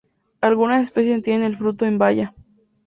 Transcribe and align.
Algunas 0.41 0.81
especies 0.81 1.21
tienen 1.21 1.43
el 1.43 1.57
fruto 1.57 1.85
en 1.85 1.99
baya. 1.99 2.33